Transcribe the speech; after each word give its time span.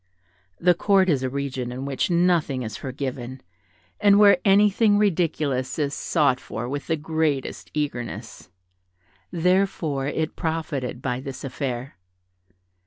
The 0.59 0.73
Court 0.73 1.09
is 1.09 1.21
a 1.21 1.29
region 1.29 1.71
in 1.71 1.85
which 1.85 2.09
nothing 2.09 2.63
is 2.63 2.75
forgiven, 2.75 3.39
and 3.99 4.17
where 4.17 4.39
anything 4.43 4.97
ridiculous 4.97 5.77
is 5.77 5.93
sought 5.93 6.39
for 6.39 6.67
with 6.67 6.87
the 6.87 6.95
greatest 6.95 7.69
eagerness; 7.75 8.49
therefore, 9.29 10.07
it 10.07 10.35
profited 10.35 11.03
by 11.03 11.19
this 11.19 11.43
affair. 11.43 11.97